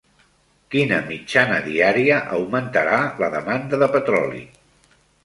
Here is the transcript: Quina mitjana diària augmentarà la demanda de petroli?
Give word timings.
Quina 0.75 0.95
mitjana 1.09 1.59
diària 1.67 2.17
augmentarà 2.37 2.97
la 3.25 3.29
demanda 3.37 3.81
de 3.85 3.91
petroli? 3.97 4.43